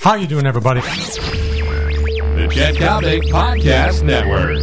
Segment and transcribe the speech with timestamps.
[0.00, 0.80] How you doing, everybody?
[0.80, 4.58] The Chet Coppock Podcast Network.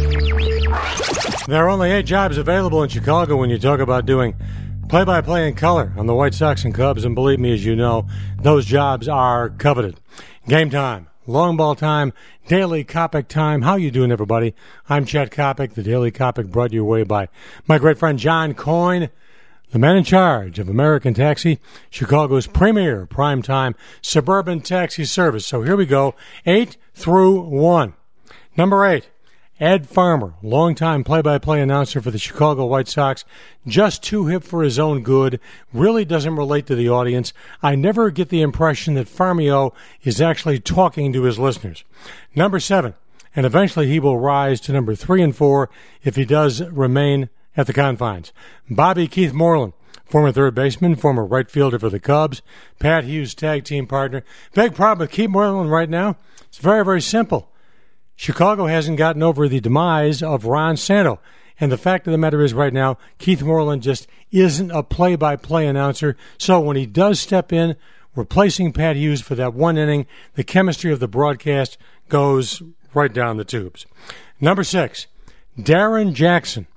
[1.46, 4.34] There are only eight jobs available in Chicago when you talk about doing
[4.88, 8.08] play-by-play in color on the White Sox and Cubs, and believe me, as you know,
[8.36, 10.00] those jobs are coveted.
[10.48, 12.12] Game time, long ball time,
[12.48, 13.62] daily Coppock time.
[13.62, 14.56] How you doing, everybody?
[14.88, 15.74] I'm Chet Coppock.
[15.74, 17.28] The Daily Coppock brought your way by
[17.68, 19.08] my great friend John Coyne.
[19.70, 21.58] The man in charge of American Taxi,
[21.90, 25.46] Chicago's premier primetime suburban taxi service.
[25.46, 26.14] So here we go.
[26.46, 27.92] Eight through one.
[28.56, 29.10] Number eight,
[29.60, 33.26] Ed Farmer, longtime play-by-play announcer for the Chicago White Sox,
[33.66, 35.38] just too hip for his own good,
[35.72, 37.34] really doesn't relate to the audience.
[37.62, 41.84] I never get the impression that Farmio is actually talking to his listeners.
[42.34, 42.94] Number seven,
[43.36, 45.68] and eventually he will rise to number three and four
[46.04, 47.28] if he does remain
[47.58, 48.32] at the confines.
[48.70, 49.74] Bobby Keith Moreland,
[50.06, 52.40] former third baseman, former right fielder for the Cubs,
[52.78, 54.24] Pat Hughes tag team partner.
[54.54, 56.16] Big problem with Keith Moreland right now.
[56.46, 57.50] It's very, very simple.
[58.14, 61.20] Chicago hasn't gotten over the demise of Ron Santo.
[61.60, 65.16] And the fact of the matter is, right now, Keith Moreland just isn't a play
[65.16, 66.16] by play announcer.
[66.38, 67.74] So when he does step in,
[68.14, 71.76] replacing Pat Hughes for that one inning, the chemistry of the broadcast
[72.08, 72.62] goes
[72.94, 73.86] right down the tubes.
[74.40, 75.08] Number six,
[75.60, 76.68] Darrin Jackson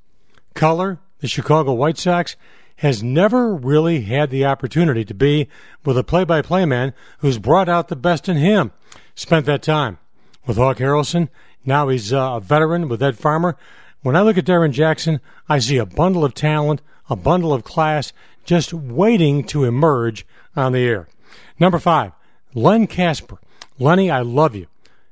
[0.53, 2.35] color, the Chicago White Sox,
[2.77, 5.47] has never really had the opportunity to be
[5.85, 8.71] with a play by play man who's brought out the best in him.
[9.13, 9.99] Spent that time
[10.47, 11.29] with Hawk Harrelson.
[11.63, 13.55] Now he's uh, a veteran with Ed Farmer.
[14.01, 17.63] When I look at Darrin Jackson, I see a bundle of talent, a bundle of
[17.63, 18.13] class,
[18.45, 21.07] just waiting to emerge on the air.
[21.59, 22.13] Number five,
[22.55, 23.37] Len Kasper.
[23.77, 24.65] Lenny, I love you.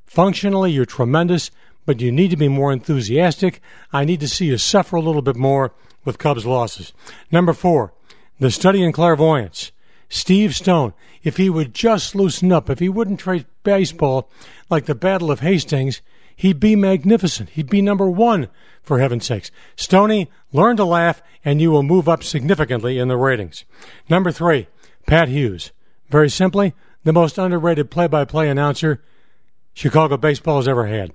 [0.05, 1.51] Functionally, you're tremendous
[1.89, 3.59] but you need to be more enthusiastic.
[3.91, 5.73] I need to see you suffer a little bit more
[6.05, 6.93] with Cubs losses.
[7.31, 7.93] Number four,
[8.39, 9.71] the study in clairvoyance.
[10.07, 14.29] Steve Stone, if he would just loosen up, if he wouldn't trade baseball
[14.69, 16.01] like the Battle of Hastings,
[16.35, 17.49] he'd be magnificent.
[17.49, 18.49] He'd be number one,
[18.83, 19.49] for heaven's sakes.
[19.75, 23.65] Stony, learn to laugh, and you will move up significantly in the ratings.
[24.07, 24.67] Number three,
[25.07, 25.71] Pat Hughes.
[26.07, 29.01] Very simply, the most underrated play by play announcer
[29.73, 31.13] Chicago baseball has ever had.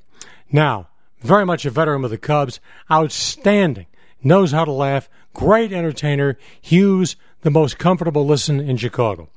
[0.51, 0.89] Now,
[1.21, 2.61] very much a veteran with the Cubs,
[2.91, 3.87] outstanding,
[4.23, 6.39] knows how to laugh, great entertainer.
[6.61, 9.29] Hughes, the most comfortable listen in Chicago.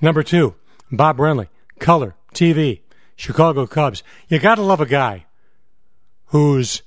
[0.00, 0.54] Number two,
[0.90, 2.80] Bob Brenly, color, TV,
[3.16, 4.02] Chicago Cubs.
[4.28, 5.26] You gotta love a guy
[6.26, 6.82] who's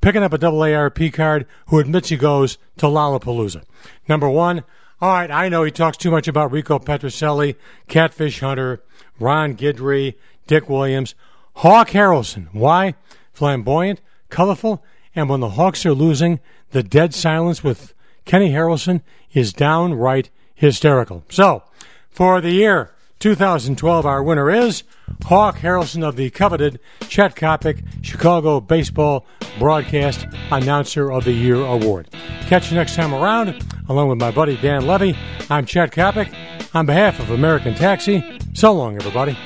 [0.00, 3.62] picking up a double AARP card who admits he goes to Lollapalooza.
[4.08, 4.64] Number one,
[5.00, 7.56] all right, I know he talks too much about Rico Petrocelli,
[7.88, 8.82] Catfish Hunter,
[9.18, 10.14] Ron Guidry,
[10.46, 11.14] Dick Williams.
[11.54, 12.48] Hawk Harrelson.
[12.52, 12.94] Why?
[13.32, 14.84] flamboyant, colorful,
[15.16, 16.40] and when the Hawks are losing,
[16.70, 19.02] the dead silence with Kenny Harrelson
[19.32, 21.24] is downright hysterical.
[21.28, 21.64] So,
[22.10, 24.84] for the year 2012, our winner is
[25.24, 29.26] Hawk Harrelson of the coveted Chet Coppock Chicago Baseball
[29.58, 32.08] Broadcast Announcer of the Year Award.
[32.42, 35.16] Catch you next time around, along with my buddy Dan Levy.
[35.50, 36.32] I'm Chet Coppock.
[36.74, 38.24] On behalf of American Taxi,
[38.54, 39.36] so long, everybody.